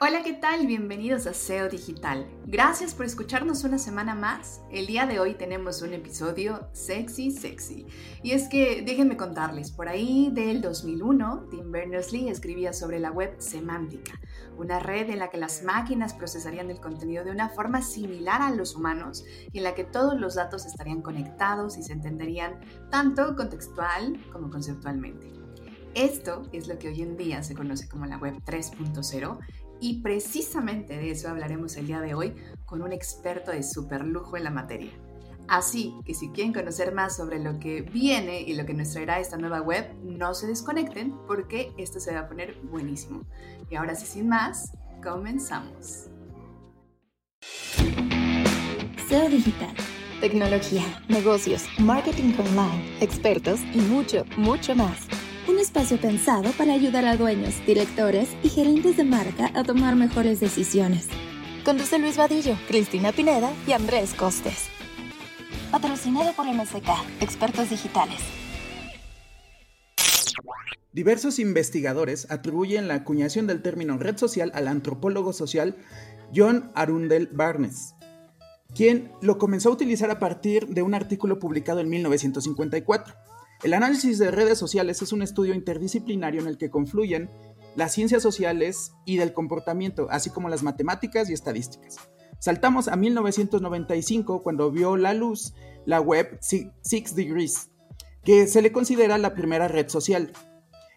[0.00, 0.68] Hola, ¿qué tal?
[0.68, 2.24] Bienvenidos a SEO Digital.
[2.46, 4.60] Gracias por escucharnos una semana más.
[4.70, 7.84] El día de hoy tenemos un episodio sexy, sexy.
[8.22, 13.34] Y es que déjenme contarles, por ahí del 2001, Tim Berners-Lee escribía sobre la web
[13.38, 14.12] semántica,
[14.56, 18.54] una red en la que las máquinas procesarían el contenido de una forma similar a
[18.54, 23.34] los humanos y en la que todos los datos estarían conectados y se entenderían tanto
[23.34, 25.38] contextual como conceptualmente.
[25.94, 29.38] Esto es lo que hoy en día se conoce como la Web 3.0
[29.80, 34.36] y precisamente de eso hablaremos el día de hoy con un experto de super lujo
[34.36, 34.90] en la materia.
[35.48, 39.18] Así que si quieren conocer más sobre lo que viene y lo que nos traerá
[39.18, 43.22] esta nueva web, no se desconecten porque esto se va a poner buenísimo.
[43.70, 46.10] Y ahora sí, sin más, comenzamos.
[49.08, 49.74] SEO Digital.
[50.20, 55.06] Tecnología, negocios, marketing online, expertos y mucho, mucho más
[55.48, 60.40] un espacio pensado para ayudar a dueños, directores y gerentes de marca a tomar mejores
[60.40, 61.08] decisiones.
[61.64, 64.68] Conduce Luis Vadillo, Cristina Pineda y Andrés Costes.
[65.70, 66.88] Patrocinado por MSK,
[67.20, 68.20] expertos digitales.
[70.92, 75.76] Diversos investigadores atribuyen la acuñación del término red social al antropólogo social
[76.34, 77.94] John Arundel Barnes,
[78.74, 83.14] quien lo comenzó a utilizar a partir de un artículo publicado en 1954.
[83.62, 87.28] El análisis de redes sociales es un estudio interdisciplinario en el que confluyen
[87.74, 91.96] las ciencias sociales y del comportamiento, así como las matemáticas y estadísticas.
[92.38, 95.54] Saltamos a 1995 cuando vio la luz
[95.86, 97.70] la web Six Degrees,
[98.22, 100.32] que se le considera la primera red social.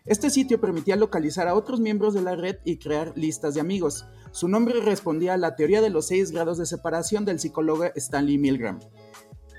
[0.05, 4.05] Este sitio permitía localizar a otros miembros de la red y crear listas de amigos.
[4.31, 8.37] Su nombre respondía a la teoría de los seis grados de separación del psicólogo Stanley
[8.37, 8.79] Milgram.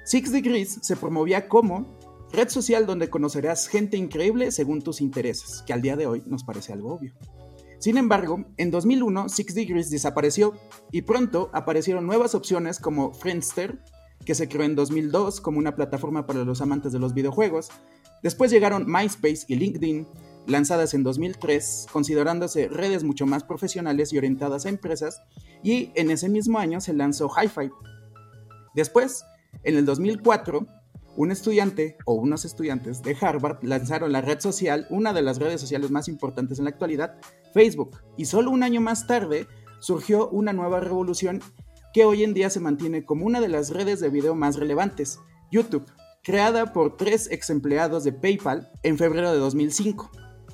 [0.05, 1.99] Six Degrees se promovía como
[2.33, 6.45] Red social donde conocerás gente increíble según tus intereses, que al día de hoy nos
[6.45, 7.13] parece algo obvio.
[7.79, 10.55] Sin embargo, en 2001 Six Degrees desapareció
[10.91, 13.81] y pronto aparecieron nuevas opciones como Friendster,
[14.25, 17.69] que se creó en 2002 como una plataforma para los amantes de los videojuegos.
[18.23, 20.07] Después llegaron MySpace y LinkedIn,
[20.47, 25.21] lanzadas en 2003, considerándose redes mucho más profesionales y orientadas a empresas,
[25.63, 27.71] y en ese mismo año se lanzó HiFi.
[28.75, 29.25] Después,
[29.65, 30.67] en el 2004,
[31.17, 35.61] un estudiante o unos estudiantes de Harvard lanzaron la red social, una de las redes
[35.61, 37.17] sociales más importantes en la actualidad,
[37.53, 37.99] Facebook.
[38.17, 39.47] Y solo un año más tarde
[39.81, 41.43] surgió una nueva revolución
[41.93, 45.19] que hoy en día se mantiene como una de las redes de video más relevantes,
[45.51, 45.87] YouTube,
[46.23, 50.11] creada por tres ex empleados de PayPal en febrero de 2005.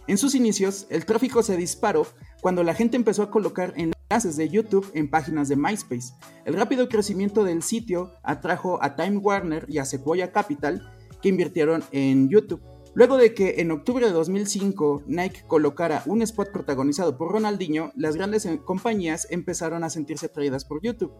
[0.08, 2.06] En sus inicios, el tráfico se disparó
[2.40, 3.74] cuando la gente empezó a colocar
[4.10, 6.14] enlaces de YouTube en páginas de MySpace.
[6.46, 11.84] El rápido crecimiento del sitio atrajo a Time Warner y a Sequoia Capital, que invirtieron
[11.92, 12.62] en YouTube.
[12.94, 18.16] Luego de que en octubre de 2005 Nike colocara un spot protagonizado por Ronaldinho, las
[18.16, 21.12] grandes compañías empezaron a sentirse atraídas por YouTube.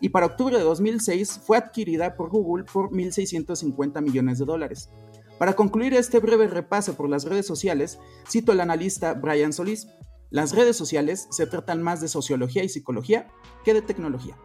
[0.00, 4.88] Y para octubre de 2006 fue adquirida por Google por 1.650 millones de dólares.
[5.38, 7.98] Para concluir este breve repaso por las redes sociales,
[8.28, 9.88] cito al analista Brian Solís,
[10.30, 13.26] las redes sociales se tratan más de sociología y psicología
[13.64, 14.36] que de tecnología.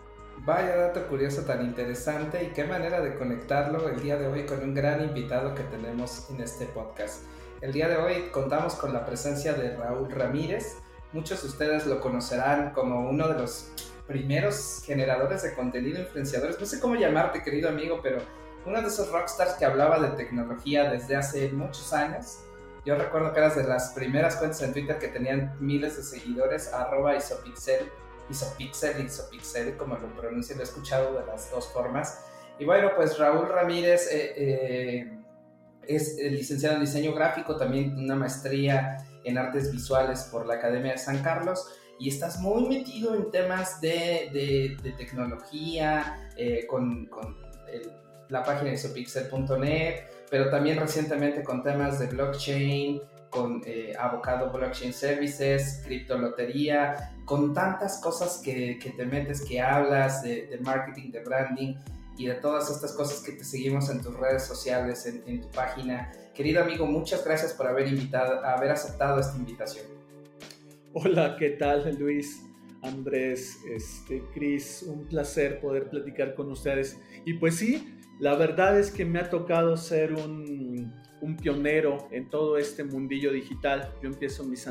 [0.43, 4.61] Vaya dato curioso tan interesante y qué manera de conectarlo el día de hoy con
[4.63, 7.23] un gran invitado que tenemos en este podcast.
[7.61, 10.77] El día de hoy contamos con la presencia de Raúl Ramírez.
[11.13, 13.69] Muchos de ustedes lo conocerán como uno de los
[14.07, 16.59] primeros generadores de contenido, influenciadores.
[16.59, 18.17] No sé cómo llamarte, querido amigo, pero
[18.65, 22.39] uno de esos rockstars que hablaba de tecnología desde hace muchos años
[22.85, 26.71] yo recuerdo que eras de las primeras cuentas en Twitter que tenían miles de seguidores,
[26.71, 27.89] arroba isopixel,
[28.29, 32.23] isopixel, isopixel, como lo pronuncio, lo he escuchado de las dos formas.
[32.59, 35.19] Y bueno, pues Raúl Ramírez eh, eh,
[35.87, 40.97] es licenciado en diseño gráfico, también una maestría en artes visuales por la Academia de
[40.99, 41.67] San Carlos
[41.99, 47.35] y estás muy metido en temas de, tecnología, eh, con, con
[48.29, 53.93] la página isopixel.net, pero también recientemente con temas de blockchain, con eh,
[54.53, 61.19] Blockchain Services, criptolotería, con tantas cosas que, que te metes, que hablas de, marketing, de
[61.21, 61.75] branding
[62.17, 65.49] y de todas estas cosas que te seguimos en tus redes sociales, en, en tu
[65.49, 66.11] página.
[66.33, 69.85] Querido amigo, muchas gracias por haber, invitado, haber aceptado esta invitación.
[70.93, 72.41] Hola, ¿qué tal Luis?
[72.85, 76.97] Andrés, este, Cris, un placer poder platicar con ustedes.
[77.25, 80.93] Y pues sí, la verdad es que me ha tocado ser un,
[81.41, 83.91] pionero en todo este mundillo digital.
[84.01, 84.67] Yo empiezo mis,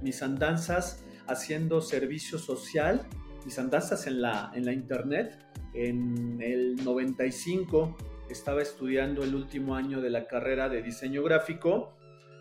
[0.00, 3.04] mis andanzas haciendo servicio social,
[3.44, 5.44] mis andanzas en la, en la internet.
[5.74, 7.96] En el 95
[8.30, 11.96] estaba estudiando el último año de la carrera de diseño gráfico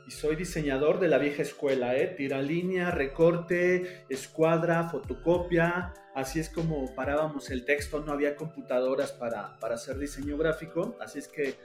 [0.07, 2.07] y soy diseñador de la vieja escuela, ¿eh?
[2.07, 5.93] Tira línea, recorte, escuadra, fotocopia.
[6.13, 10.95] Así es como parábamos el texto, no había computadoras para, para hacer diseño gráfico.
[11.01, 11.55] Así es que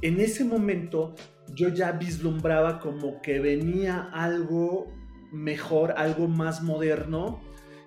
[0.00, 1.14] en ese momento
[1.52, 4.92] yo ya vislumbraba como que venía algo
[5.32, 7.42] mejor, algo más moderno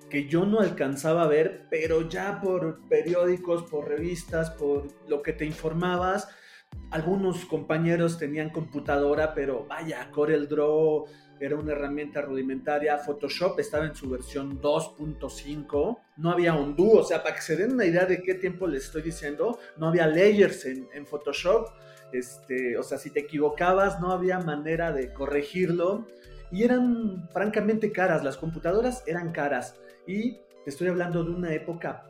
[0.09, 5.33] que yo no alcanzaba a ver, pero ya por periódicos, por revistas, por lo que
[5.33, 6.29] te informabas,
[6.91, 11.05] algunos compañeros tenían computadora, pero vaya, Corel Draw
[11.39, 17.21] era una herramienta rudimentaria, Photoshop estaba en su versión 2.5, no había undo, o sea,
[17.21, 20.65] para que se den una idea de qué tiempo les estoy diciendo, no había layers
[20.65, 21.67] en, Photoshop,
[22.11, 26.07] este, o sea, si te equivocabas no había manera de corregirlo.
[26.49, 29.75] Y eran francamente caras, las computadoras eran caras.
[30.07, 32.05] Y te estoy hablando de una época,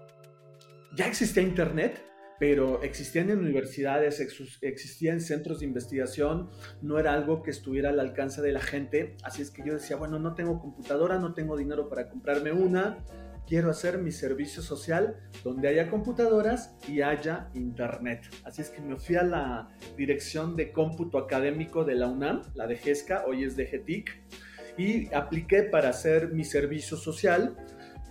[0.96, 2.00] ya existía internet,
[2.40, 4.20] pero existían en universidades,
[4.62, 6.50] existían centros de investigación,
[6.82, 9.96] no era algo que estuviera al alcance de la gente, así es que yo decía,
[9.96, 13.04] bueno, no tengo computadora, no tengo dinero para comprarme una,
[13.48, 18.22] quiero hacer mi servicio social donde haya computadoras y haya internet.
[18.44, 22.68] Así es que me fui a la dirección de cómputo académico de la UNAM, la
[22.68, 24.22] de GESCA, hoy es de GETIC,
[24.78, 27.56] y apliqué para hacer mi servicio social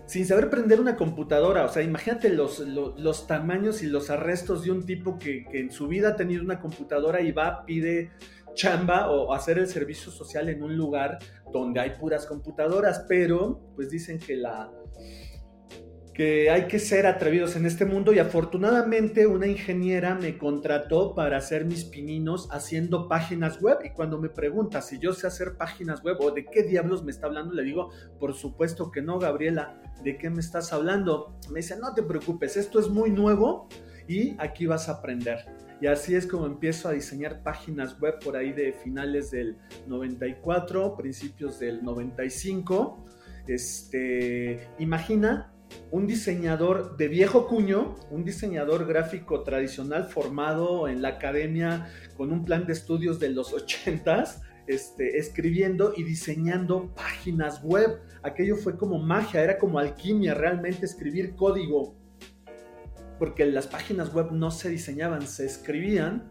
[0.07, 1.65] sin saber prender una computadora.
[1.65, 5.71] O sea, imagínate los, los, tamaños y los arrestos de un tipo que, que, en
[5.71, 8.11] su vida ha tenido una computadora y va, pide
[8.55, 11.19] chamba o hacer el servicio social en un lugar
[11.53, 14.71] donde hay puras computadoras, pero pues dicen que la,
[16.17, 21.37] que hay que ser atrevidos en este mundo y afortunadamente una ingeniera me contrató para
[21.37, 26.03] hacer mis pininos haciendo páginas web y cuando me pregunta si yo sé hacer páginas
[26.03, 29.79] web o de qué diablos me está hablando, le digo, por supuesto que no, Gabriela,
[30.03, 31.39] ¿de qué me estás hablando?
[31.51, 33.69] Me dice, no te preocupes, esto es muy nuevo
[34.09, 35.45] y aquí vas a aprender.
[35.83, 40.97] Y así es como empiezo a diseñar páginas web por ahí de finales del 94,
[40.97, 43.05] principios del 95.
[43.47, 45.53] Este, imagina
[45.91, 52.45] un diseñador de viejo cuño, un diseñador gráfico tradicional formado en la academia con un
[52.45, 58.01] plan de estudios de los 80s, este, escribiendo y diseñando páginas web.
[58.23, 61.97] Aquello fue como magia, era como alquimia realmente escribir código,
[63.19, 66.31] porque las páginas web no se diseñaban, se escribían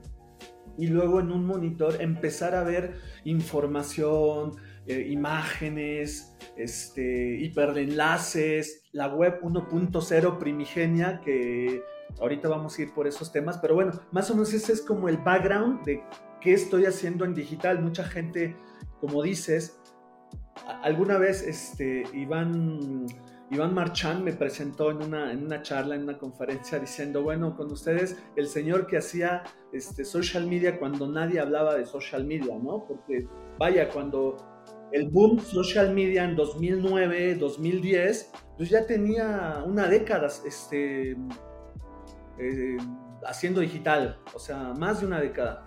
[0.77, 4.56] y luego en un monitor empezar a ver información,
[4.88, 11.81] eh, imágenes, este, hiperenlaces, la web 1.0 primigenia, que
[12.19, 15.10] ahorita vamos a ir por esos temas, pero bueno, más o menos ese es como
[15.10, 16.04] el background de
[16.42, 17.81] qué estoy haciendo en digital.
[17.81, 18.56] Mucha gente,
[19.00, 19.81] como dices,
[20.84, 23.06] alguna vez este, Iván,
[23.52, 27.72] Iván Marchán me presentó en una, en una charla, en una conferencia, diciendo, bueno, con
[27.72, 29.44] ustedes, el señor que hacía
[29.74, 32.86] este, social media cuando nadie hablaba de social media, ¿no?
[32.86, 34.55] Porque, vaya, cuando
[34.95, 41.18] el boom social media en 2009, 2010, pues ya tenía una década este,
[42.39, 42.77] eh,
[43.25, 45.65] haciendo digital, o sea, más de una década.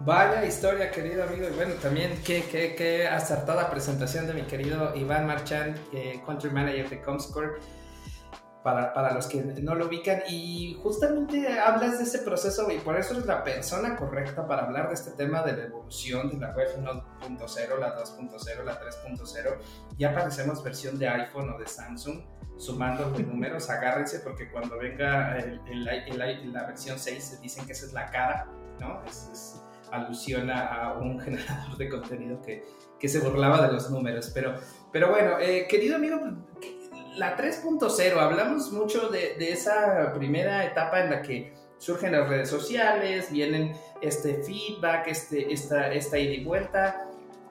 [0.00, 1.46] Vaya historia, querido amigo.
[1.46, 6.50] Y bueno, también qué, qué, qué acertada presentación de mi querido Iván Marchand, eh, Country
[6.50, 7.60] Manager de Comscore
[8.64, 10.22] para, para, los que no lo ubican.
[10.26, 14.88] Y justamente hablas de ese proceso y por eso eres la persona correcta para hablar
[14.88, 19.58] de este tema de la evolución de la web 1.0, la 2.0, la 3.0.
[19.98, 22.24] Ya parecemos versión de iPhone o de Samsung,
[22.56, 23.68] sumando los números.
[23.68, 28.48] Agárrense porque cuando venga el, el, la versión 6 dicen que esa es la cara,
[28.80, 29.04] ¿no?
[29.04, 29.60] Es,
[29.92, 32.64] alusiona a un generador de contenido que,
[32.98, 34.30] que se burlaba de los números.
[34.32, 34.54] Pero,
[34.90, 36.18] pero bueno, eh, querido amigo,
[37.16, 43.30] la 3.0, hablamos mucho de, esa primera etapa en la que surgen las redes sociales,
[43.30, 47.08] vienen este feedback, este, esta, esta ida y vuelta.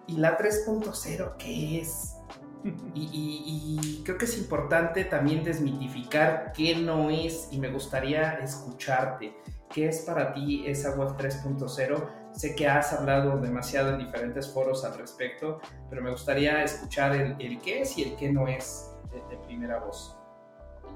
[0.08, 2.15] ¿Y la 3.0 qué es?
[2.96, 9.36] Y, creo que es importante también desmitificar qué no es y me gustaría escucharte.
[9.70, 12.10] ¿Qué es para ti esa web 3.0?
[12.34, 17.36] Sé que has hablado demasiado en diferentes foros al respecto, pero me gustaría escuchar el,
[17.39, 20.17] el qué es y el qué no es de, primera voz.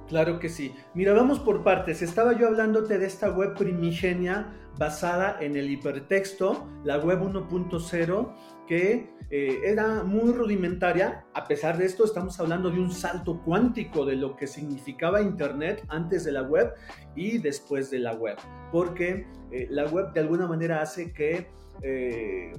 [0.08, 0.74] Claro que sí.
[0.94, 2.02] Mira, vamos por partes.
[2.02, 8.36] Estaba yo hablándote de esta web primigenia basada en el hipertexto, la web 1.0,
[8.68, 11.26] que eh, era muy rudimentaria.
[11.34, 15.84] A pesar de esto, estamos hablando de un salto cuántico de lo que significaba Internet
[15.90, 16.74] antes de la web
[17.16, 18.38] y después de la web.
[18.72, 21.50] Porque eh, la web de alguna manera hace que
[21.82, 22.54] eh,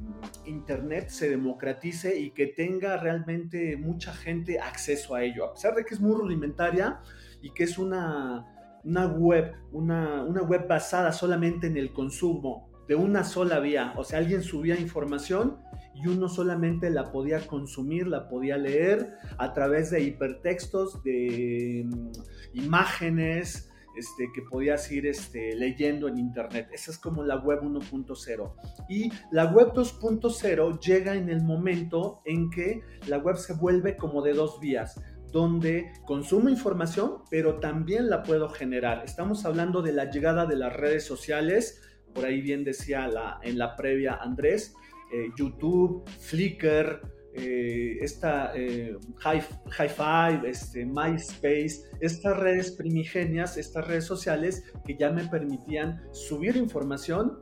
[0.45, 5.85] Internet se democratice y que tenga realmente mucha gente acceso a ello, a pesar de
[5.85, 7.01] que es muy rudimentaria
[7.43, 12.95] y que es una, una web, una, una web basada solamente en el consumo de
[12.95, 13.93] una sola vía.
[13.97, 15.59] O sea, alguien subía información
[15.95, 22.11] y uno solamente la podía consumir, la podía leer a través de hipertextos, de mm,
[22.55, 23.68] imágenes,
[23.99, 26.69] este, que podías ir este, leyendo en internet.
[26.73, 28.55] Esa es como la web 1.0.
[28.89, 34.23] Y la web 2.0 llega en el momento en que la web se vuelve como
[34.23, 35.01] de dos vías
[35.33, 39.05] donde consumo información, pero también la puedo generar.
[39.05, 41.83] Estamos hablando de la llegada de las redes sociales,
[42.15, 44.75] por ahí bien decía la, en la previa Andrés,
[45.13, 49.43] eh, YouTube, Flickr, eh, esta eh, High,
[49.89, 57.39] Five, este, MySpace, estas redes primigenias, estas redes sociales que ya me permitían subir información,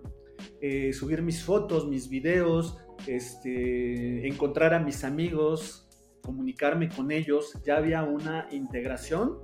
[0.93, 2.77] subir mis fotos, mis videos,
[3.07, 5.89] este, encontrar a mis amigos,
[6.23, 9.39] comunicarme con ellos, ya había una integración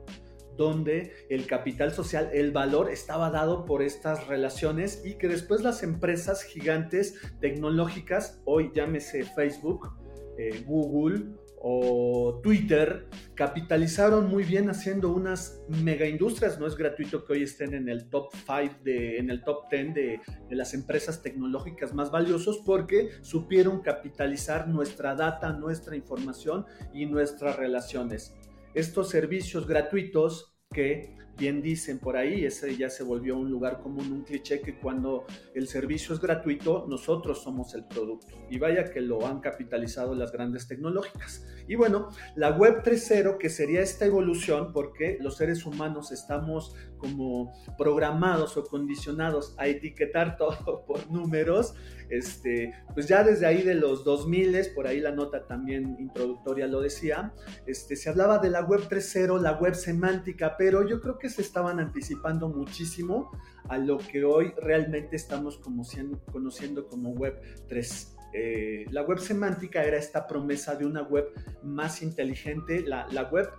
[0.57, 5.83] donde el capital social, el valor estaba dado por estas relaciones y que después las
[5.83, 9.91] empresas gigantes tecnológicas, hoy llámese Facebook,
[10.39, 11.35] eh, Google
[11.65, 16.59] o Twitter, capitalizaron muy bien haciendo unas mega industrias.
[16.59, 19.95] No es gratuito que hoy estén en el top 5, de, en el top 10
[19.95, 27.07] de, de las empresas tecnológicas más valiosos porque supieron capitalizar nuestra data, nuestra información y
[27.07, 28.35] nuestras relaciones
[28.75, 34.12] estos servicios gratuitos que bien dicen por ahí, ese ya se volvió un lugar común,
[34.12, 35.25] un cliché que cuando
[35.55, 38.35] el servicio es gratuito, nosotros somos el producto.
[38.51, 41.45] Y vaya que lo han capitalizado las grandes tecnológicas.
[41.69, 47.53] Y bueno, la web 3.0, que sería esta evolución, porque los seres humanos estamos como
[47.77, 51.75] programados o condicionados a etiquetar todo por números,
[52.09, 56.81] este, pues ya desde ahí de los 2000, por ahí la nota también introductoria lo
[56.81, 57.33] decía,
[57.67, 61.43] este, se hablaba de la web 3.0, la web semántica, pero yo creo que se
[61.43, 63.31] estaban anticipando muchísimo
[63.69, 68.17] a lo que hoy realmente estamos conociendo como web 3.
[68.35, 71.26] Eh, la web semántica era esta promesa de una web
[71.62, 73.50] más inteligente, la, web...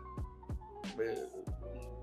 [1.00, 1.16] Eh,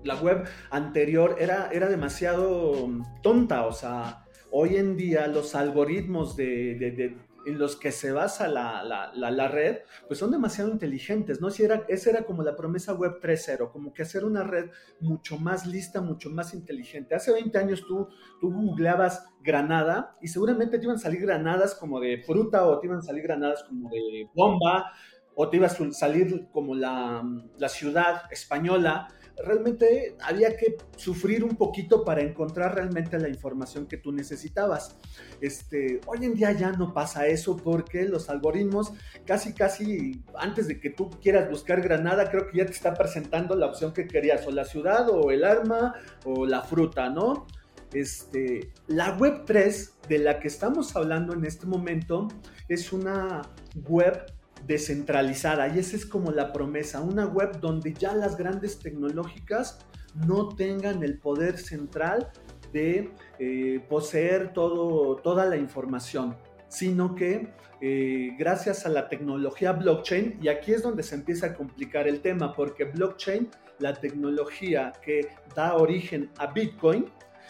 [0.03, 2.89] la web anterior era, era demasiado
[3.21, 8.83] tonta, o sea, hoy en día los algoritmos de, en los que se basa la,
[9.13, 11.49] la, red, pues son demasiado inteligentes, ¿no?
[11.49, 14.69] Si era, esa era como la promesa web 3.0, como que hacer una red
[14.99, 17.15] mucho más lista, mucho más inteligente.
[17.15, 18.07] Hace 20 años tú,
[18.39, 22.87] tú googleabas Granada y seguramente te iban a salir granadas como de fruta o te
[22.87, 24.91] iban a salir granadas como de bomba
[25.35, 27.23] o te iba a salir como la,
[27.57, 29.07] la ciudad española
[29.43, 34.97] realmente había que sufrir un poquito para encontrar realmente la información que tú necesitabas.
[35.39, 38.93] Este, hoy en día ya no pasa eso porque los algoritmos
[39.25, 43.55] casi casi antes de que tú quieras buscar Granada, creo que ya te está presentando
[43.55, 45.95] la opción que querías, o la ciudad, o el arma,
[46.25, 47.47] o la fruta, ¿no?
[47.93, 52.29] Este, la web 3 de la que estamos hablando en este momento
[52.69, 53.41] es una
[53.87, 54.30] web
[54.65, 55.67] descentralizada.
[55.67, 59.79] Y esa es como la promesa, una web donde ya las grandes tecnológicas
[60.27, 62.31] no tengan el poder central
[62.73, 66.37] de eh, poseer todo, toda la información,
[66.67, 71.53] sino que eh, gracias a la tecnología blockchain, y aquí es donde se empieza a
[71.55, 73.49] complicar el tema, porque blockchain,
[73.79, 77.05] la tecnología que da origen a Bitcoin,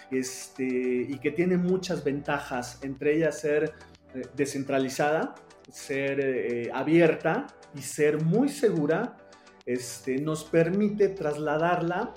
[0.10, 3.74] este, y que tiene muchas ventajas, entre ellas ser
[4.14, 5.36] eh, descentralizada,
[5.72, 9.18] ser eh, abierta y ser muy segura,
[9.66, 12.14] este, nos permite trasladarla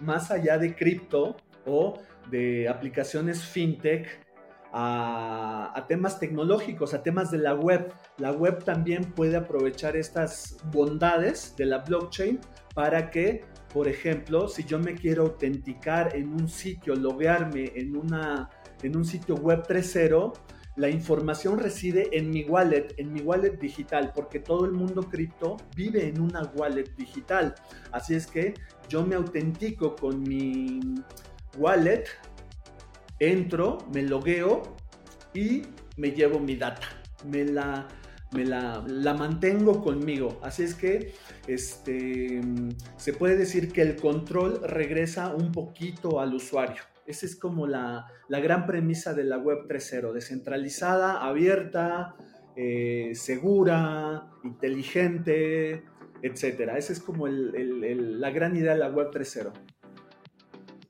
[0.00, 1.36] más allá de cripto
[1.66, 2.00] o
[2.30, 4.24] de aplicaciones fintech
[4.72, 7.92] a, a, temas tecnológicos, a temas de la web.
[8.18, 12.40] La web también puede aprovechar estas bondades de la blockchain
[12.74, 18.50] para que, por ejemplo, si yo me quiero autenticar en un sitio, loguearme en, una,
[18.82, 20.32] en un sitio web 3.0,
[20.76, 25.56] la información reside en mi wallet, en mi wallet digital, porque todo el mundo cripto
[25.74, 27.54] vive en una wallet digital.
[27.92, 28.54] Así es que
[28.88, 30.80] yo me autentico con mi
[31.56, 32.04] wallet,
[33.18, 34.76] entro, me logueo
[35.32, 35.62] y
[35.96, 36.86] me llevo mi data.
[37.24, 37.88] Me la,
[39.18, 40.38] mantengo conmigo.
[40.42, 41.14] Así es que
[41.46, 42.42] este,
[42.98, 46.82] se puede decir que el control regresa un poquito al usuario.
[47.06, 52.16] Esa es como la, gran premisa de la web 3.0, descentralizada, abierta,
[52.56, 55.84] eh, segura, inteligente,
[56.22, 56.72] etc.
[56.76, 59.52] Esa es como la gran idea de la web 3.0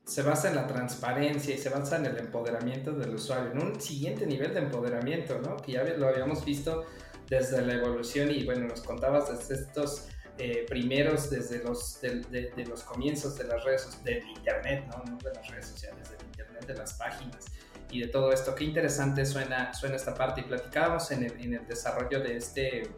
[0.07, 3.81] se basa en la transparencia y se basa en el empoderamiento del usuario, en un
[3.81, 5.57] siguiente nivel de empoderamiento, ¿no?
[5.57, 6.85] Que ya lo habíamos visto
[7.29, 12.83] desde la evolución y bueno, nos contabas desde estos eh, primeros desde los, de, los
[12.83, 15.16] comienzos de las redes del internet, ¿no?
[15.16, 17.47] de las redes sociales, del internet, de las páginas.
[17.90, 18.55] y de todo esto.
[18.55, 22.90] Qué interesante suena, suena esta parte y platicábamos en el, en el desarrollo de este,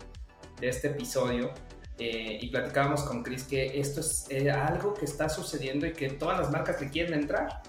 [0.60, 1.52] de este episodio
[2.00, 6.10] eh, y platicábamos con Chris que esto es eh, algo que está sucediendo y que
[6.10, 7.62] todas las marcas le quieren entrar,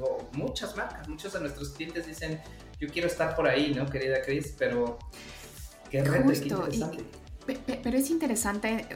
[0.00, 2.40] o muchas marcas, muchos de nuestros clientes dicen,
[2.78, 4.54] yo quiero estar por ahí, ¿no, querida Chris?
[4.56, 4.98] Pero
[5.90, 7.21] qué reto, qué interesante.
[7.46, 8.86] Pero es interesante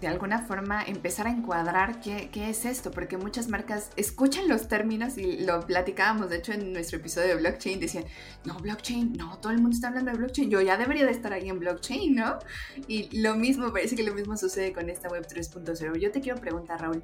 [0.00, 4.68] de alguna forma empezar a encuadrar qué, qué, es esto, porque muchas marcas escuchan los
[4.68, 8.04] términos y lo platicábamos, de hecho en nuestro episodio de blockchain decían,
[8.44, 11.32] no, blockchain, no, todo el mundo está hablando de blockchain, yo ya debería de estar
[11.32, 12.38] ahí en blockchain, ¿no?
[12.86, 15.98] Y lo mismo, parece que lo mismo sucede con esta web 3.0.
[15.98, 17.02] Yo te quiero preguntar, Raúl,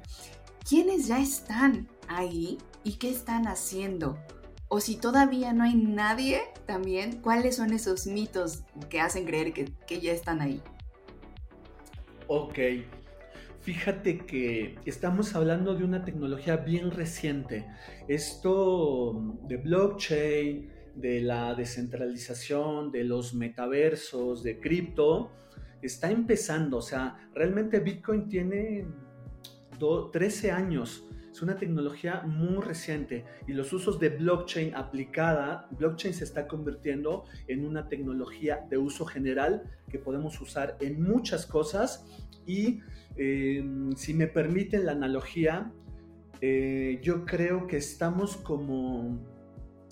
[0.67, 4.17] ¿quiénes ya están ahí y qué están haciendo?
[4.67, 9.71] O si todavía no hay nadie, también, ¿cuáles son esos mitos que hacen creer que,
[9.85, 10.61] que ya están ahí?
[12.27, 12.59] Ok.
[13.61, 17.65] Fíjate que estamos hablando de una tecnología bien reciente.
[18.07, 25.31] Esto de blockchain, de la descentralización, de los metaversos, de cripto,
[25.81, 26.77] está empezando.
[26.77, 28.87] O sea, realmente Bitcoin tiene
[30.11, 31.07] 13 años.
[31.35, 37.25] Es una tecnología muy reciente y los usos de blockchain aplicada, blockchain se está convirtiendo
[37.49, 42.05] en una tecnología de uso general que podemos usar en muchas cosas
[42.45, 42.79] y
[43.17, 45.73] em, si me permiten la analogía,
[46.39, 49.19] eh, yo creo que estamos como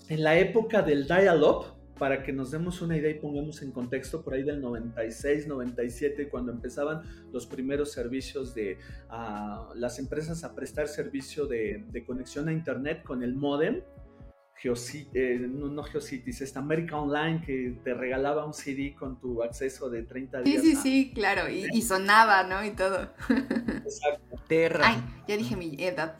[0.08, 1.66] en la época del dial-up,
[1.98, 6.28] para que nos demos una idea y pongamos en contexto, por ahí del 96, 97,
[6.28, 8.78] cuando empezaban los primeros servicios de
[9.74, 13.82] las empresas a prestar servicio de, conexión a Internet con el modem,
[14.64, 19.90] eh, no, no, Geocities, esta América Online que te regalaba un CD con tu acceso
[19.90, 20.62] de 30 días.
[20.62, 22.64] Sí, sí, sí, claro, y, sonaba, ¿no?
[22.64, 23.10] Y todo.
[23.28, 24.40] Exacto.
[24.48, 24.84] Terra.
[24.84, 26.16] Ay, ya dije mi edad.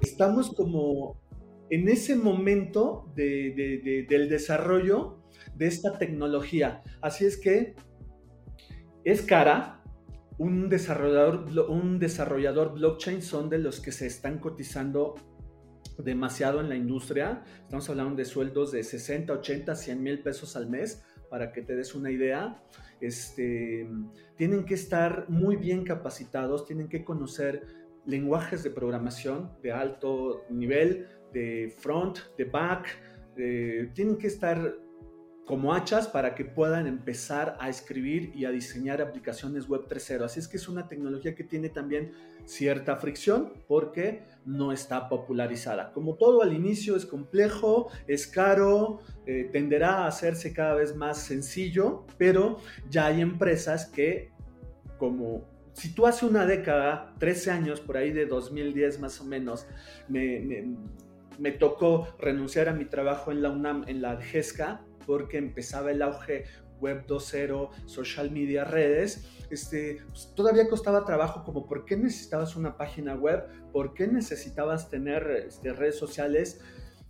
[0.00, 1.21] Estamos como
[1.72, 5.22] en ese momento del desarrollo
[5.54, 6.82] de esta tecnología.
[7.00, 7.74] Así es que
[9.04, 9.82] es cara.
[10.36, 15.14] Un desarrollador, un desarrollador blockchain son de los que se están cotizando
[15.96, 17.42] demasiado en la industria.
[17.62, 21.74] Estamos hablando de sueldos de 60, 80, 100 mil pesos al mes, para que te
[21.74, 22.62] des una idea.
[23.00, 23.88] Este,
[24.36, 27.64] tienen que estar muy bien capacitados, tienen que conocer
[28.04, 32.86] lenguajes de programación de alto nivel, de front, de back,
[33.94, 34.74] tienen que estar
[35.46, 40.24] como hachas para que puedan empezar a escribir y a diseñar aplicaciones web 3.0.
[40.24, 42.12] Así es que es una tecnología que tiene también
[42.44, 45.92] cierta fricción porque no está popularizada.
[45.92, 51.18] Como todo al inicio es complejo, es caro, eh, tenderá a hacerse cada vez más
[51.18, 54.30] sencillo, pero ya hay empresas que
[54.96, 59.66] como si tú hace una década, 13 años, por ahí de 2010 más o menos,
[60.08, 60.76] me, me
[61.58, 66.44] tocó renunciar a mi trabajo en la UNAM, en la GESCA, porque empezaba el auge
[66.82, 72.76] web 2.0, social media, redes, este, pues, todavía costaba trabajo como por qué necesitabas una
[72.76, 76.60] página web, por qué necesitabas tener este, redes sociales.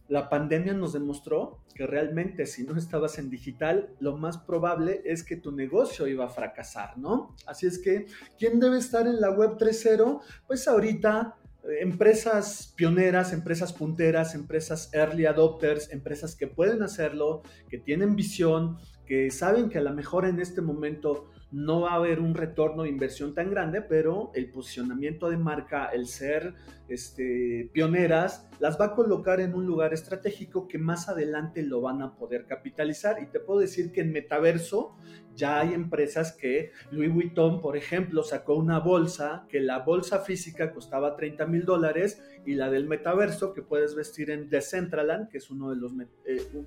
[0.09, 5.25] La pandemia nos demostró que realmente si no estabas en digital, lo más probable es
[5.25, 7.35] que tu negocio iba a fracasar, ¿no?
[7.47, 8.07] Así es que,
[8.39, 10.21] ¿quién debe estar en la web 3.0?
[10.47, 11.37] Pues ahorita
[11.81, 19.31] empresas pioneras, empresas punteras, empresas early adopters, empresas que pueden hacerlo, que tienen visión, que
[19.31, 22.89] saben que a lo mejor en este momento no va a haber un retorno de
[22.89, 26.55] inversión tan grande, pero el posicionamiento de marca, el ser
[26.89, 32.01] este, pioneras, las va a colocar en un lugar estratégico que más adelante lo van
[32.01, 33.23] a poder capitalizar.
[33.23, 34.97] Y te puedo decir que en metaverso
[35.35, 40.73] ya hay empresas que Louis Vuitton, por ejemplo, sacó una bolsa que la bolsa física
[40.73, 45.51] costaba 30 mil dólares y la del metaverso que puedes vestir en Decentraland, que es
[45.51, 45.93] uno de los
[46.27, 46.65] eh,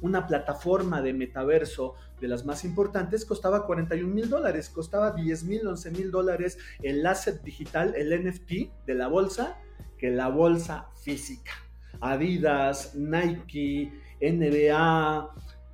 [0.00, 5.66] una plataforma de metaverso de las más importantes, costaba 41 mil dólares, costaba 10 mil,
[5.66, 9.58] 11 mil dólares el asset digital, el NFT de la bolsa,
[9.98, 11.52] que la bolsa física.
[12.00, 15.30] Adidas, Nike, NBA,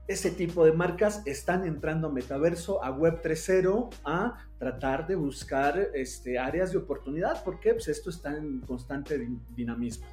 [0.09, 5.90] ese tipo de marcas están entrando a metaverso, a Web 3.0, a tratar de buscar
[5.94, 10.07] este, áreas de oportunidad, porque pues, esto está en constante dinamismo.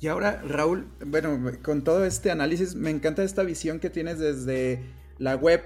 [0.00, 4.82] Y ahora, Raúl, bueno, con todo este análisis, me encanta esta visión que tienes desde
[5.18, 5.62] la web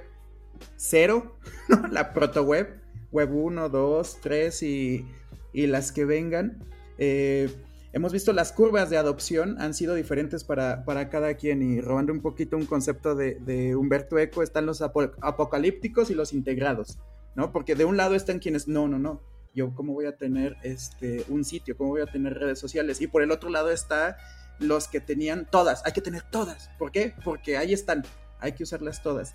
[0.76, 1.36] 0,
[1.90, 2.80] la proto web,
[3.12, 5.06] web 1, 2, 3 y,
[5.52, 6.58] y las que vengan.
[6.98, 7.48] Eh,
[7.92, 12.20] hemos visto las curvas de adopción han sido diferentes para, cada quien y robando un
[12.20, 16.98] poquito un concepto de, Humberto Eco, están los apocalípticos y los integrados,
[17.34, 17.52] ¿no?
[17.52, 19.22] Porque de un lado están quienes, no, no, no,
[19.54, 23.06] yo cómo voy a tener este, un sitio, cómo voy a tener redes sociales y
[23.06, 24.16] por el otro lado está
[24.58, 25.82] los que tenían todas.
[25.84, 26.70] Hay que tener todas.
[26.78, 27.14] ¿Por qué?
[27.24, 28.04] Porque ahí están.
[28.38, 29.34] Hay que usarlas todas.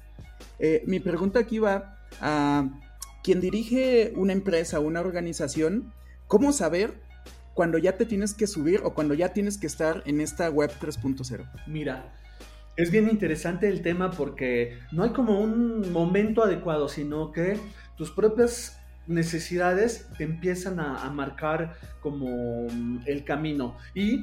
[0.60, 2.70] Eh, mi pregunta aquí va a
[3.24, 5.94] quien dirige una empresa, una organización,
[6.28, 7.00] ¿cómo saber
[7.54, 10.72] cuando ya te tienes que subir o cuando ya tienes que estar en esta web
[10.80, 11.50] 3.0?
[11.68, 12.14] Mira,
[12.78, 17.58] es bien interesante el tema porque no hay como un momento adecuado, sino que
[17.98, 24.18] tus propias necesidades te empiezan a, marcar como mm, el camino y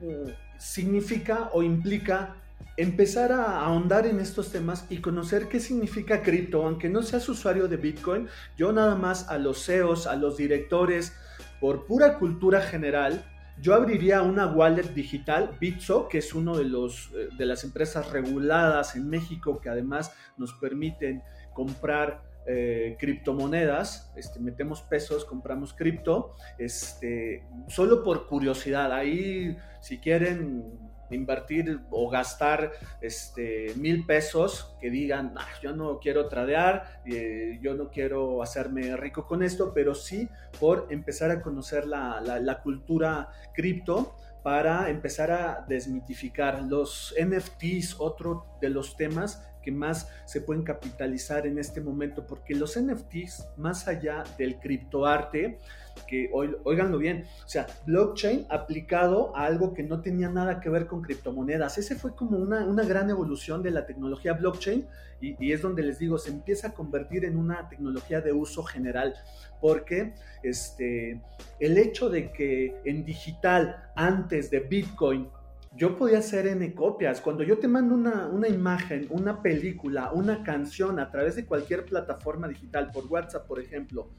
[0.00, 2.36] mm, significa o implica
[2.76, 7.68] empezar a ahondar en estos temas y conocer qué significa cripto, aunque no seas usuario
[7.68, 11.12] de Bitcoin, yo nada más a los CEOs, a los directores,
[11.60, 13.24] por pura cultura general,
[13.60, 18.10] yo abriría una wallet digital, Bitso, que es uno de, los, eh, de las empresas
[18.10, 26.34] reguladas en México que además nos permiten comprar eh, criptomonedas, este, metemos pesos, compramos cripto,
[26.58, 28.92] este, solo por curiosidad.
[28.92, 36.28] Ahí, si quieren invertir o gastar este, mil pesos que digan, ah, yo no quiero
[36.28, 41.86] tradear, eh, yo no quiero hacerme rico con esto, pero sí por empezar a conocer
[41.86, 49.72] la, la cultura cripto para empezar a desmitificar los NFTs, otro de los temas que
[49.72, 55.58] más se pueden capitalizar en este momento, porque los NFTs, más allá del criptoarte,
[56.06, 60.86] que oiganlo bien, o sea, blockchain aplicado a algo que no tenía nada que ver
[60.86, 61.78] con criptomonedas.
[61.78, 64.86] Ese fue como una, una gran evolución de la tecnología blockchain
[65.20, 68.62] y, y, es donde les digo, se empieza a convertir en una tecnología de uso
[68.62, 69.14] general,
[69.60, 71.20] porque este,
[71.58, 75.28] el hecho de que en digital, antes de Bitcoin,
[75.76, 77.20] yo podía hacer N copias.
[77.20, 82.48] Cuando yo te mando una, imagen, una película, una canción a través de cualquier plataforma
[82.48, 84.10] digital, por WhatsApp, por ejemplo,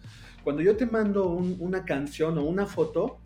[0.43, 3.19] cuando yo te mando una canción o una foto,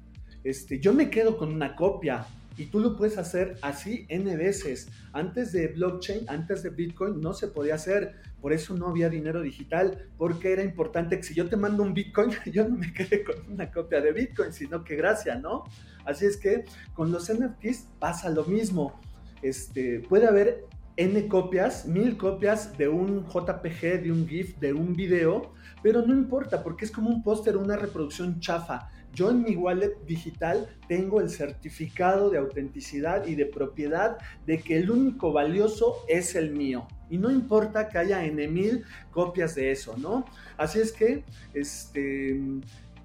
[0.43, 2.25] este, yo me quedo con una copia
[2.57, 4.89] y tú lo puedes hacer así N veces.
[5.13, 8.15] Antes de blockchain, antes de Bitcoin, no se podía hacer.
[8.41, 11.93] Por eso no había dinero digital, porque era importante que si yo te mando un
[11.93, 15.65] Bitcoin, yo no me quede con una copia de Bitcoin, sino que gracia, ¿no?
[16.05, 18.99] Así es que con los NFTs pasa lo mismo.
[19.41, 20.65] Este, puede haber
[20.97, 25.51] N copias, mil copias de un JPG, de un GIF, de un video,
[25.83, 28.89] pero no importa porque es como un póster, una reproducción chafa.
[29.13, 34.77] Yo en mi wallet digital tengo el certificado de autenticidad y de propiedad de que
[34.77, 36.87] el único valioso es el mío.
[37.09, 40.25] Y no importa que haya N mil copias de eso, ¿no?
[40.57, 42.41] Así es que, este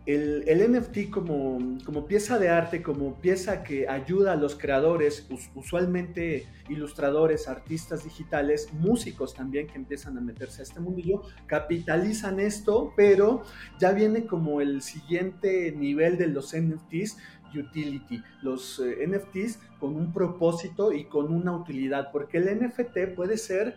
[0.06, 7.48] el, NFT como, pieza de arte, como pieza que ayuda a los creadores, usualmente ilustradores,
[7.48, 13.42] artistas digitales, músicos también que empiezan a meterse a este mundillo, capitalizan esto, pero
[13.78, 17.18] ya viene como el siguiente nivel de los NFTs,
[17.54, 23.36] utility, los eh, NFTs con un propósito y con una utilidad, porque el NFT puede
[23.36, 23.76] ser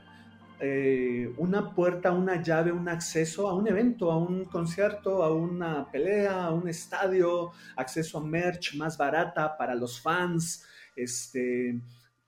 [0.65, 5.91] eh, una puerta, una llave, un acceso a un evento, a un concierto, a una
[5.91, 10.65] pelea, a un estadio, acceso a merch más barata para los fans.
[10.95, 11.81] Este,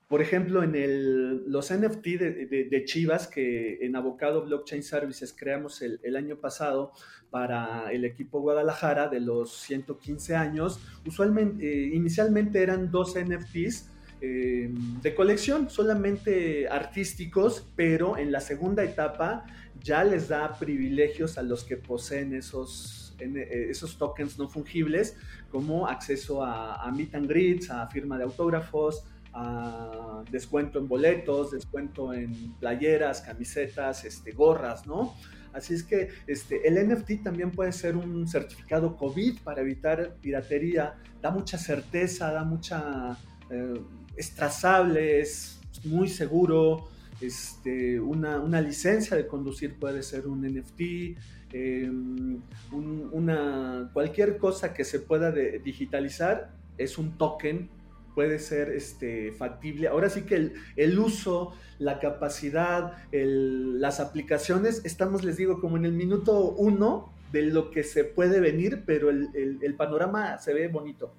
[0.10, 6.16] por ejemplo, en el, los NFT de, Chivas que en Avocado Blockchain Services creamos el,
[6.18, 6.92] año pasado
[7.30, 14.70] para el equipo Guadalajara de los 115 años, usualmente, eh, inicialmente eran dos NFTs eh,
[15.02, 19.46] de colección, solamente artísticos, pero en la segunda etapa
[19.82, 25.18] ya les da privilegios a los que poseen esos, eh, esos tokens no fungibles,
[25.50, 32.14] como acceso a, meet and greets, a firma de autógrafos, a descuento en boletos, descuento
[32.14, 35.14] en playeras, camisetas, este, gorras, ¿no?
[35.56, 40.96] Así es que este, el NFT también puede ser un certificado COVID para evitar piratería,
[41.22, 43.18] da mucha certeza, da mucha...
[43.50, 43.82] Eh,
[44.18, 46.90] es trazable, es muy seguro.
[47.22, 51.18] Este, una, licencia de conducir puede ser un NFT,
[51.54, 57.70] em, una, cualquier cosa que se pueda digitalizar es un token,
[58.14, 59.88] puede ser este, factible.
[59.88, 65.94] Ahora sí que el, uso, la capacidad, las aplicaciones, estamos, les digo, como en el
[65.94, 71.14] minuto uno de lo que se puede venir, pero el panorama se ve bonito.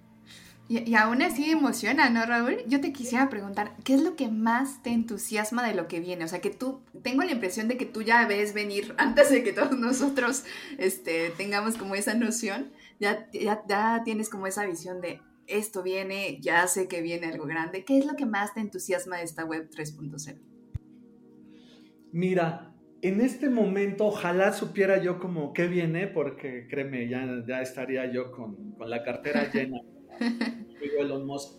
[0.69, 2.57] Y, aún así emociona, ¿no, Raúl?
[2.67, 6.25] Yo te quisiera preguntar, ¿qué es lo que más te entusiasma de lo que viene?
[6.25, 9.45] O sea, que tú, tengo la impresión de que tú ya ves venir antes de
[9.45, 10.45] que todos nosotros
[10.79, 16.39] este, tengamos como esa noción, ya, ya, ya tienes como esa visión de esto viene,
[16.41, 17.85] ya sé que viene algo grande.
[17.85, 20.37] ¿Qué es lo que más te entusiasma de esta web 3.0?
[22.11, 28.11] Mira, en este momento ojalá supiera yo como qué viene, porque créeme, ya, ya estaría
[28.11, 29.81] yo con, con la cartera llena.
[30.99, 31.57] Elon Musk.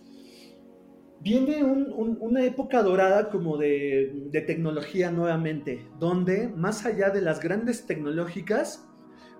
[1.20, 8.84] viene una época dorada como de, tecnología nuevamente, donde más allá de las grandes tecnológicas,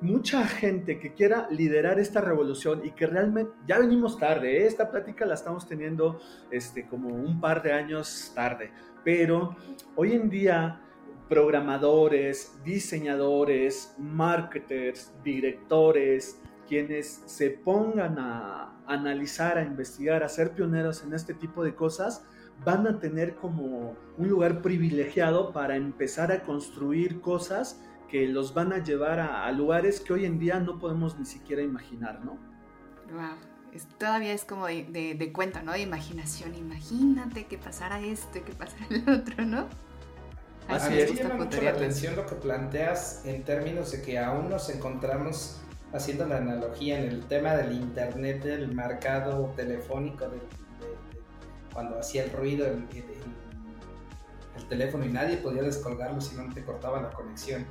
[0.02, 4.68] mucha gente que quiera liderar esta revolución y que realmente ya venimos tarde, ¿eh?
[4.68, 6.20] esta plática la estamos teniendo
[6.52, 8.72] este, como un par de años tarde,
[9.04, 9.56] pero
[9.96, 10.82] hoy en día
[11.28, 21.14] programadores, diseñadores, marketers, directores, quienes se pongan a analizar, a investigar, a ser pioneros en
[21.14, 22.24] este tipo de cosas,
[22.64, 28.74] van a tener como un lugar privilegiado para empezar a construir cosas que los van
[28.74, 32.38] a llevar a, lugares que hoy en día no podemos ni siquiera imaginar, ¿no?
[33.12, 33.82] Wow.
[33.98, 35.74] todavía es como de, cuento, ¿no?
[35.74, 36.56] De imaginación.
[36.56, 39.68] Imagínate que pasara esto y que pasara el otro, ¿no?
[40.68, 41.14] Así es.
[41.14, 45.62] Me llama mucho la atención lo que planteas en términos de que aún nos encontramos
[45.98, 50.40] haciendo la analogía en el tema del internet, del marcado telefónico, de,
[51.74, 52.88] cuando hacía el ruido el,
[54.56, 57.66] el, teléfono y nadie podía descolgarlo si no te cortaba la conexión.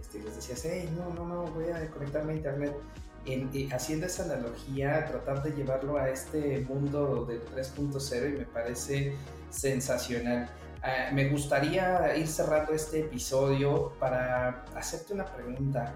[0.00, 2.76] Este, les decías, hey, no, no, no, voy a conectarme a internet.
[3.24, 9.14] En, haciendo esa analogía, tratar de llevarlo a este mundo del 3.0 y me parece
[9.50, 10.48] sensacional.
[10.82, 15.94] Ah, me gustaría ir cerrando este episodio para hacerte una pregunta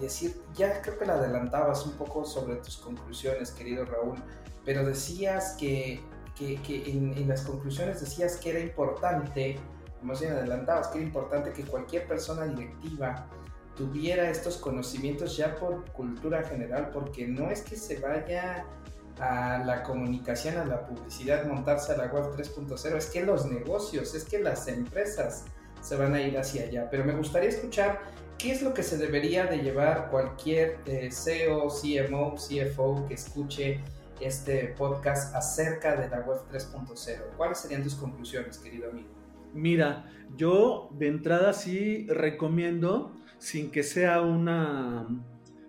[0.00, 4.18] decir, ya creo que la adelantabas un poco sobre tus conclusiones, querido Raúl,
[4.64, 6.00] pero decías que,
[6.36, 9.58] que, que en, las conclusiones decías que era importante,
[10.02, 13.26] más bien adelantabas, que era importante que cualquier persona directiva
[13.76, 18.66] tuviera estos conocimientos ya por cultura general, porque no es que se vaya
[19.18, 24.14] a la comunicación, a la publicidad, montarse a la web 3.0, es que los negocios,
[24.14, 25.44] es que las empresas
[25.80, 26.88] se van a ir hacia allá.
[26.90, 28.00] Pero me gustaría escuchar
[28.42, 33.80] ¿qué es lo que se debería de llevar cualquier eh, CEO, CMO, CFO que escuche
[34.20, 37.36] este podcast acerca de la web 3.0?
[37.36, 39.08] ¿Cuáles serían tus conclusiones, querido amigo?
[39.54, 45.06] Mira, yo de entrada sí recomiendo, sin que sea una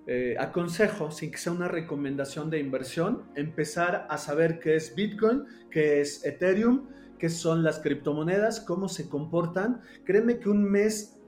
[0.08, 5.44] eh, aconsejo, sin que sea una recomendación de inversión, empezar a saber qué es Bitcoin,
[5.70, 6.88] qué es Ethereum,
[7.20, 9.82] qué son las criptomonedas, cómo se comportan.
[10.06, 11.20] Créeme que un mes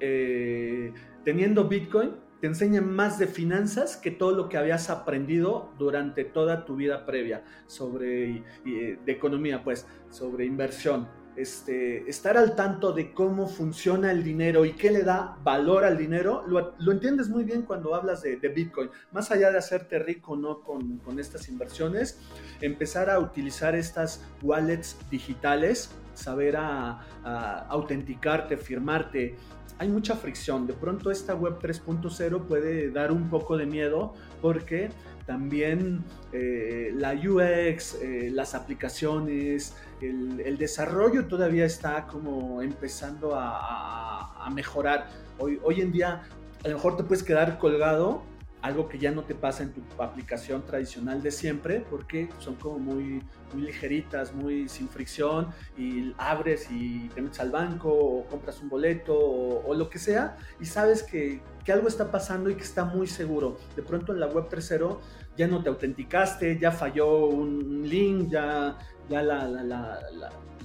[0.00, 0.92] eh,
[1.24, 6.64] teniendo Bitcoin te enseña más de finanzas que todo lo que habías aprendido durante toda
[6.64, 11.08] tu vida previa sobre de economía, pues, sobre inversión.
[11.36, 15.98] Este, estar al tanto de cómo funciona el dinero y qué le da valor al
[15.98, 18.88] dinero, lo, entiendes muy bien cuando hablas de, Bitcoin.
[19.12, 22.18] Más allá de hacerte rico no con, con estas inversiones,
[22.62, 29.36] empezar a utilizar estas wallets digitales, saber a, a autenticarte, firmarte,
[29.78, 30.66] hay mucha fricción.
[30.66, 34.90] De pronto esta web 3.0 puede dar un poco de miedo porque
[35.26, 45.08] también eh, la UX, eh, las aplicaciones, el, desarrollo todavía está como empezando a, mejorar.
[45.38, 46.22] Hoy, hoy en día
[46.64, 48.22] a lo mejor te puedes quedar colgado
[48.66, 52.78] algo que ya no te pasa en tu aplicación tradicional de siempre, porque son como
[52.78, 55.48] muy, muy ligeritas, muy sin fricción,
[55.78, 60.36] y abres y te metes al banco o compras un boleto o, lo que sea,
[60.60, 63.58] y sabes que, que, algo está pasando y que está muy seguro.
[63.76, 64.98] De pronto en la web 3.0
[65.36, 69.62] ya no te autenticaste, ya falló un link, ya, ya la, la,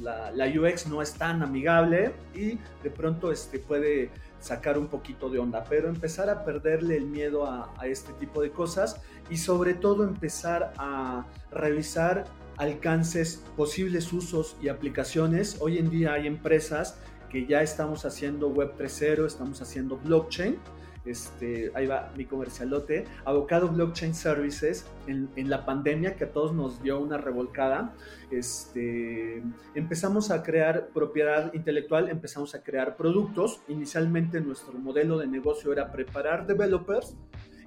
[0.02, 5.30] la, la, UX no es tan amigable y de pronto este, puede sacar un poquito
[5.30, 9.00] de onda, pero empezar a perderle el miedo a, este tipo de cosas
[9.30, 12.26] y sobre todo empezar a revisar
[12.58, 15.58] alcances, posibles usos y aplicaciones.
[15.60, 16.98] Hoy en día hay empresas
[17.30, 20.58] que ya estamos haciendo Web 3.0, estamos haciendo blockchain
[21.06, 26.82] este, ahí va mi comercialote, Avocado Blockchain Services, en, la pandemia que a todos nos
[26.82, 27.94] dio una revolcada,
[28.30, 29.44] este,
[29.76, 33.62] empezamos a crear propiedad intelectual, empezamos a crear productos.
[33.68, 37.18] Inicialmente nuestro modelo de negocio era preparar developers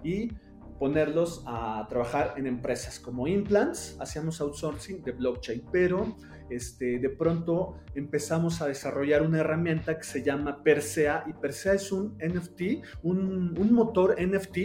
[0.02, 0.30] y
[0.78, 6.16] ponerlos a trabajar en empresas como Implants, hacíamos outsourcing de blockchain, pero
[6.50, 11.90] este, de pronto empezamos a desarrollar una herramienta que se llama Persea y Persea es
[11.90, 14.56] un NFT, un, motor NFT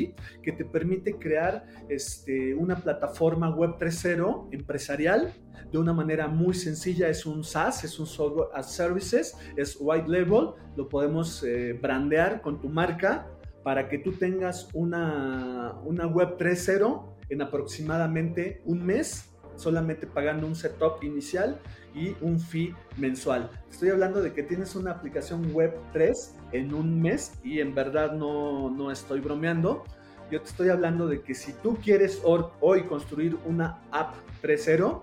[0.43, 5.33] que te permite crear este, una plataforma web 3.0 empresarial
[5.71, 7.09] de una manera muy sencilla.
[7.09, 12.41] Es un SaaS, es un Software as Services, es white label, lo podemos eh, brandear
[12.41, 13.27] con tu marca
[13.63, 20.55] para que tú tengas una, una web 3.0 en aproximadamente un mes solamente pagando un
[20.55, 21.59] setup inicial
[21.93, 23.49] y un fee mensual.
[23.69, 28.13] Estoy hablando de que tienes una aplicación web 3 en un mes y en verdad
[28.13, 29.83] no, no estoy bromeando.
[30.31, 35.01] Yo te estoy hablando de que si tú quieres hoy construir una app 3.0,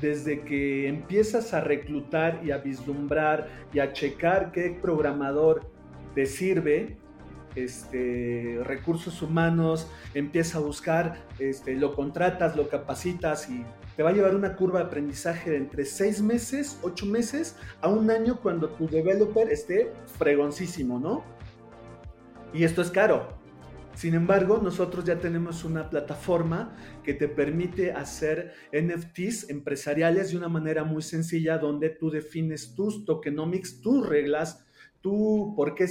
[0.00, 5.62] desde que empiezas a reclutar y a vislumbrar y a checar qué programador
[6.14, 6.98] te sirve,
[7.64, 13.64] este, recursos humanos, empieza a buscar, este, lo contratas, lo capacitas y
[13.96, 17.88] te va a llevar una curva de aprendizaje de entre seis meses, ocho meses a
[17.88, 21.24] un año cuando tu developer esté fregoncísimo, ¿no?
[22.52, 23.38] Y esto es caro.
[23.98, 30.48] Sin embargo, nosotros ya tenemos una plataforma que te permite hacer NFTs empresariales de una
[30.48, 34.64] manera muy sencilla donde tú defines tus tokenomics, tus reglas,
[35.00, 35.88] tú, por qué,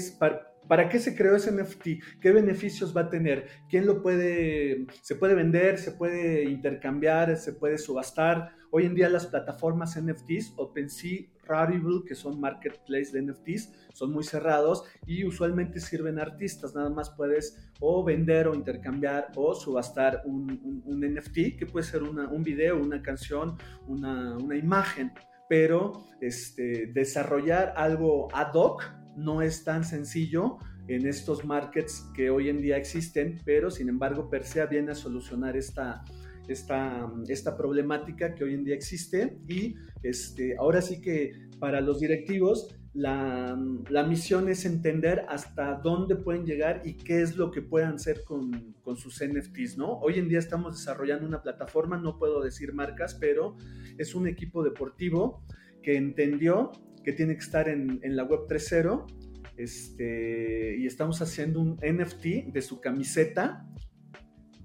[0.67, 2.19] ¿Para qué se creó ese NFT?
[2.19, 3.47] ¿Qué beneficios va a tener?
[3.69, 8.51] ¿Quién lo puede, se puede vender, se puede intercambiar, se puede subastar?
[8.69, 14.25] Hoy en día las plataformas NFTs, OpenSea, Rarible, que son marketplace de NFTs, son muy
[14.25, 16.75] cerrados y usualmente sirven artistas.
[16.75, 20.47] Nada más puedes o vender o intercambiar o subastar un,
[20.85, 25.13] NFT, que puede ser un video, una canción, una, una imagen.
[25.47, 32.49] Pero este, desarrollar algo ad hoc no es tan sencillo en estos markets que hoy
[32.49, 36.03] en día existen, pero sin embargo Persea viene a solucionar esta,
[36.47, 41.99] esta, esta problemática que hoy en día existe y este, ahora sí que para los
[41.99, 47.61] directivos la, la, misión es entender hasta dónde pueden llegar y qué es lo que
[47.61, 49.99] puedan hacer con, con, sus NFTs, ¿no?
[49.99, 53.55] Hoy en día estamos desarrollando una plataforma, no puedo decir marcas, pero
[53.99, 55.43] es un equipo deportivo
[55.83, 56.71] que entendió
[57.07, 59.05] que tiene que estar en, en la web 3.0
[59.55, 63.65] este, y estamos haciendo un NFT de su camiseta.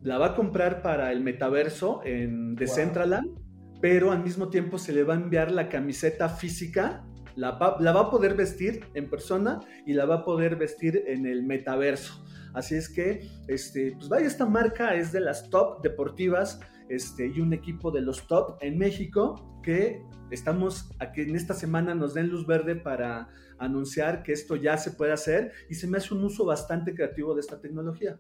[0.01, 3.29] La va a comprar para el metaverso en Decentraland,
[3.81, 7.07] pero al mismo tiempo se le va a enviar la camiseta física.
[7.37, 11.01] La va, la va a poder vestir en persona y la va a poder vestir
[11.07, 12.25] en el metaverso.
[12.55, 17.39] Así es que, este, pues vaya, esta marca es de las top deportivas este, y
[17.39, 22.15] un equipo de los top en México que estamos a que en esta semana nos
[22.15, 26.15] den luz verde para anunciar que esto ya se puede hacer y se me hace
[26.15, 28.19] un uso bastante creativo de esta tecnología.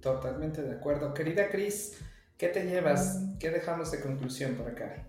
[0.00, 1.14] Totalmente de acuerdo.
[1.14, 1.98] Querida Cris,
[2.36, 3.20] ¿qué te llevas?
[3.40, 5.08] ¿Qué dejamos de conclusión por acá?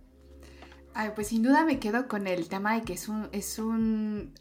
[0.94, 4.34] Ay, pues sin duda me quedo con el tema de que es un, es un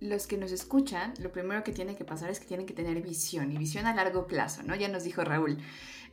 [0.00, 3.00] los que nos escuchan, lo primero que tiene que pasar es que tienen que tener
[3.02, 4.74] visión y visión a largo plazo, ¿no?
[4.74, 5.58] Ya nos dijo Raúl.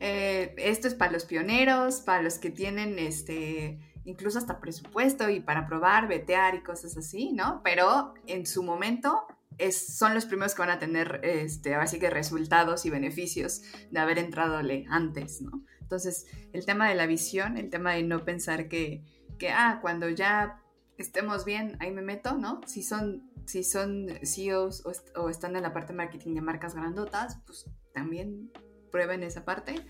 [0.00, 5.40] Eh, esto es para los pioneros, para los que tienen este, incluso hasta presupuesto y
[5.40, 7.60] para probar, vetear y cosas así, ¿no?
[7.64, 9.26] Pero en su momento
[9.58, 13.98] es, son los primeros que van a tener, este, así que resultados y beneficios de
[13.98, 15.64] haber entradole antes, ¿no?
[15.80, 19.02] Entonces, el tema de la visión, el tema de no pensar que,
[19.38, 20.62] que ah, cuando ya
[20.96, 22.60] estemos bien, ahí me meto, ¿no?
[22.66, 24.84] Si son si son CEOs
[25.16, 28.52] o, están en la parte de marketing de marcas grandotas, pues también
[28.90, 29.84] prueben esa parte.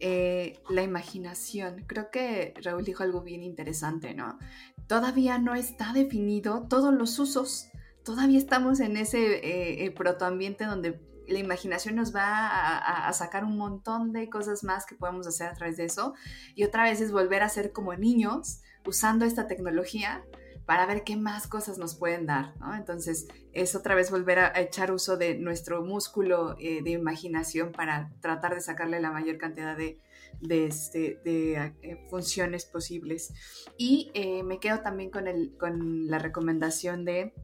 [0.00, 1.84] Eh, la imaginación.
[1.86, 4.38] Creo que Raúl dijo algo bien interesante, ¿no?
[4.86, 7.68] Todavía no está definido todos los usos.
[8.04, 13.44] Todavía estamos en ese eh, eh, protoambiente donde la imaginación nos va a, a, sacar
[13.44, 16.12] un montón de cosas más que podemos hacer a través de eso.
[16.54, 20.22] Y otra vez es volver a ser como niños usando esta tecnología
[20.66, 22.54] para ver qué más cosas nos pueden dar.
[22.76, 28.10] Entonces es otra vez volver a echar uso de nuestro músculo eh, de imaginación para
[28.20, 29.98] tratar de sacarle la mayor cantidad de,
[30.48, 33.32] este, eh, funciones posibles.
[33.76, 37.34] Y eh, me quedo también con, la recomendación de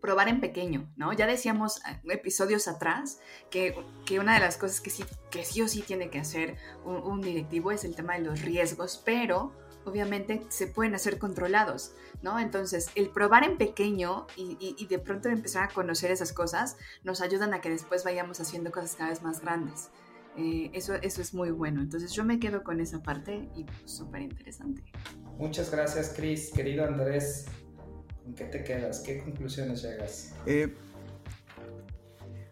[0.00, 1.12] probar en pequeño, ¿no?
[1.12, 3.20] Ya decíamos episodios atrás
[3.50, 3.74] que,
[4.18, 7.20] una de las cosas que sí, que sí o sí tiene que hacer un, un
[7.20, 9.52] directivo es el tema de los riesgos, pero
[9.84, 12.38] obviamente se pueden hacer controlados, ¿no?
[12.38, 17.54] Entonces, el probar en pequeño y, de pronto empezar a conocer esas cosas nos ayudan
[17.54, 19.90] a que después vayamos haciendo cosas cada vez más grandes.
[20.36, 21.80] Eh, eso, eso es muy bueno.
[21.80, 24.82] Entonces, yo me quedo con esa parte y súper interesante.
[25.38, 26.50] Muchas gracias, Cris.
[26.52, 27.46] Querido Andrés,
[28.22, 29.00] ¿con qué te quedas?
[29.00, 30.34] ¿Qué conclusiones llegas?
[30.46, 30.74] Eh,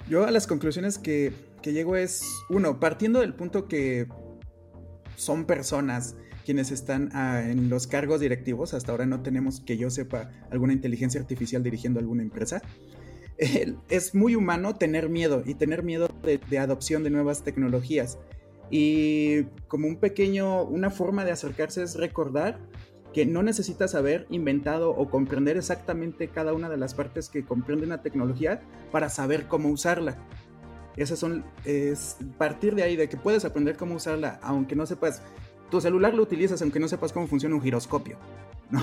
[0.08, 4.08] yo a las conclusiones que, que llego es, uno, partiendo del punto que
[5.16, 6.16] son personas,
[6.48, 8.72] quienes están ah, en los cargos directivos.
[8.72, 12.62] Hasta ahora no tenemos que yo sepa alguna inteligencia artificial dirigiendo alguna empresa.
[13.90, 18.18] es muy humano tener miedo y tener miedo de, adopción de nuevas tecnologías.
[18.70, 22.58] Y como un pequeño, una forma de acercarse es recordar
[23.12, 27.84] que no necesitas haber inventado o comprender exactamente cada una de las partes que comprende
[27.84, 30.16] una tecnología para saber cómo usarla.
[30.96, 35.22] Esas son, es partir de ahí, de que puedes aprender cómo usarla, aunque no sepas
[35.70, 38.16] tu celular lo utilizas aunque no sepas cómo funciona un giroscopio,
[38.70, 38.82] ¿no?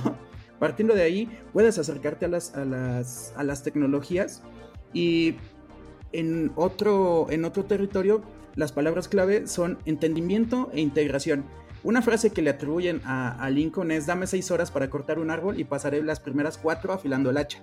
[0.60, 4.42] Partiendo de ahí, puedes acercarte a las, a las, a las tecnologías
[4.94, 5.36] y
[6.14, 8.22] en otro, en otro territorio,
[8.56, 11.44] las palabras clave son entendimiento e integración.
[11.84, 15.60] Una frase que le atribuyen a, Lincoln es dame seis horas para cortar un árbol
[15.60, 17.60] y pasaré las primeras cuatro afilando el hacha.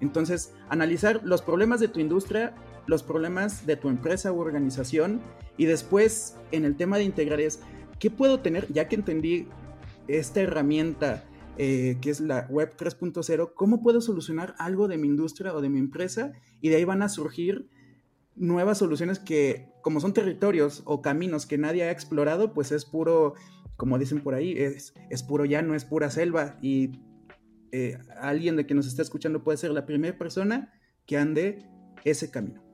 [0.00, 2.54] Entonces, analizar los problemas de tu industria,
[2.86, 5.20] los problemas de tu empresa u organización
[5.56, 7.60] y después en el tema de integrar es,
[7.98, 8.72] ¿qué puedo tener?
[8.72, 9.48] Ya que entendí
[10.08, 11.24] esta herramienta
[11.58, 15.70] eh, que es la Web 3.0, ¿cómo puedo solucionar algo de mi industria o de
[15.70, 16.32] mi empresa?
[16.60, 17.70] Y de ahí van a surgir
[18.34, 23.34] nuevas soluciones que, como son territorios o caminos que nadie ha explorado, pues es puro,
[23.76, 26.58] como dicen por ahí, es, es puro llano, es pura selva.
[26.60, 27.00] Y
[27.72, 30.74] eh, alguien de que nos está escuchando puede ser la primera persona
[31.06, 31.66] que ande
[32.04, 32.65] ese camino.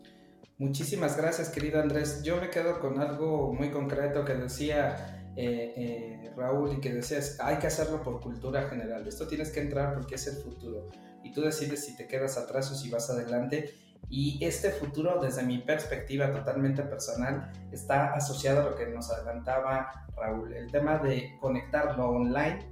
[0.58, 2.22] Muchísimas gracias, querido Andrés.
[2.22, 7.38] Yo me quedo con algo muy concreto que decía eh, eh, Raúl, y que decías,
[7.40, 9.06] hay que hacerlo por cultura general.
[9.06, 10.88] Esto tienes que entrar porque es el futuro.
[11.24, 13.74] Y tú decides si te quedas atrás o si vas adelante.
[14.08, 20.06] Y este futuro, desde mi perspectiva totalmente personal, está asociado a lo que nos adelantaba
[20.16, 22.68] Raúl, el tema de conectar lo online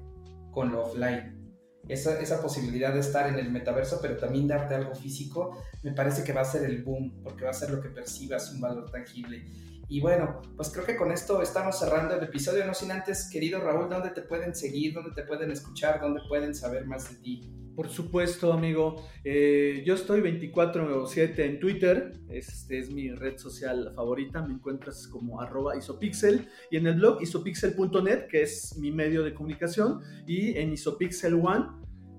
[0.51, 1.40] con lo offline.
[1.89, 6.23] Esa, esa, posibilidad de estar en el metaverso, pero también darte algo físico, me parece
[6.23, 8.91] que va a ser el boom, porque va a ser lo que percibas, un valor
[8.91, 9.45] tangible.
[9.91, 13.61] Y bueno, pues creo que con esto estamos cerrando el episodio, no sin antes, querido
[13.61, 14.95] Raúl, ¿dónde te pueden seguir?
[14.95, 16.01] ¿Dónde te pueden escuchar?
[16.01, 17.53] ¿Dónde pueden saber más de ti?
[17.75, 19.05] Por supuesto, amigo.
[19.25, 25.41] Eh, yo estoy 24/7 en Twitter, este es mi red social favorita, me encuentras como
[25.41, 30.73] arroba isopixel y en el blog isopixel.net, que es mi medio de comunicación, y en
[30.73, 31.67] isopixel one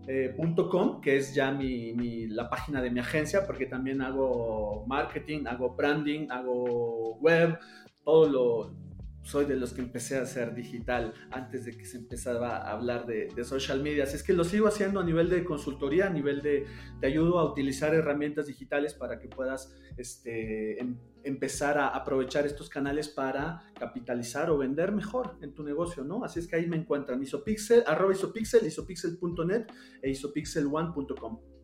[0.08, 0.36] eh,
[0.70, 5.76] .com, que es ya mi, la página de mi agencia, porque también hago marketing, hago
[5.76, 7.58] branding, hago web,
[8.04, 8.81] todo lo,
[9.24, 13.06] soy de los que empecé a hacer digital antes de que se empezara a hablar
[13.06, 14.04] de, social media.
[14.04, 16.66] Así es que lo sigo haciendo a nivel de consultoría, a nivel de
[17.00, 22.70] te ayudo a utilizar herramientas digitales para que puedas este, em, empezar a aprovechar estos
[22.70, 26.24] canales para capitalizar o vender mejor en tu negocio, ¿no?
[26.24, 29.66] Así es que ahí me encuentran isopixel, arroba isopixel, isopixel.net
[30.02, 31.61] e isopixel1.com.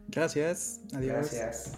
[0.07, 1.31] gracias, adiós.
[1.31, 1.77] Gracias.